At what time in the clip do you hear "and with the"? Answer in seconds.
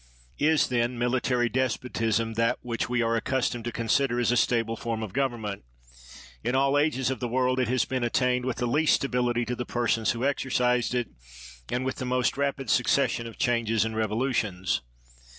11.69-12.05